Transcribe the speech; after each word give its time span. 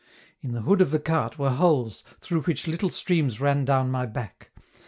In 0.41 0.53
the 0.53 0.61
hood 0.63 0.81
of 0.81 0.89
the 0.89 0.97
cart 0.99 1.37
were 1.37 1.51
holes, 1.51 2.03
through 2.21 2.41
which 2.45 2.65
little 2.67 2.89
streams 2.89 3.39
ran 3.39 3.65
down 3.65 3.91
my 3.91 4.07
back. 4.07 4.49